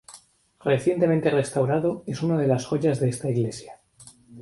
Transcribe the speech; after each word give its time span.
Recientemente 0.63 1.29
restaurado, 1.29 2.03
es 2.07 2.23
una 2.23 2.35
de 2.35 2.47
las 2.47 2.65
joyas 2.65 2.99
de 2.99 3.09
esta 3.09 3.29
Iglesia. 3.29 3.79